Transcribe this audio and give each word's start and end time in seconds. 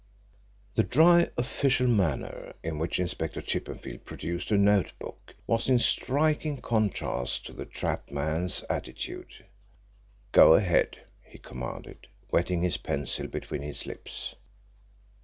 The 0.73 0.81
dry 0.81 1.29
official 1.37 1.85
manner 1.85 2.55
in 2.63 2.79
which 2.79 2.99
Inspector 2.99 3.39
Chippenfield 3.43 4.03
produced 4.03 4.49
a 4.49 4.57
note 4.57 4.93
book 4.97 5.35
was 5.45 5.69
in 5.69 5.77
striking 5.77 6.59
contrast 6.59 7.45
to 7.45 7.53
the 7.53 7.65
trapped 7.67 8.09
man's 8.11 8.63
attitude. 8.67 9.45
"Go 10.31 10.55
ahead," 10.55 11.01
he 11.23 11.37
commanded, 11.37 12.07
wetting 12.31 12.63
his 12.63 12.77
pencil 12.77 13.27
between 13.27 13.61
his 13.61 13.85
lips. 13.85 14.33